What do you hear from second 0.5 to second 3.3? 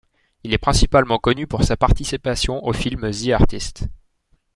est principalement connu pour sa participation au film The